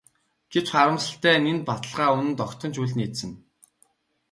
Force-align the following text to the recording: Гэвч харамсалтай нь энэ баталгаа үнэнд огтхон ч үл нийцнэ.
Гэвч 0.51 0.67
харамсалтай 0.73 1.35
нь 1.39 1.49
энэ 1.51 1.65
баталгаа 1.69 2.09
үнэнд 2.17 2.43
огтхон 2.45 2.71
ч 2.73 2.77
үл 2.83 2.91
нийцнэ. 2.97 3.33